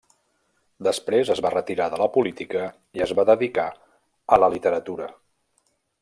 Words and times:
Després 0.87 1.31
es 1.33 1.41
va 1.45 1.51
retirar 1.55 1.87
de 1.93 1.99
la 2.03 2.07
política 2.15 2.63
i 2.99 3.03
es 3.09 3.13
va 3.19 3.25
dedicar 3.33 3.67
a 4.37 4.41
la 4.45 4.49
literatura. 4.59 5.11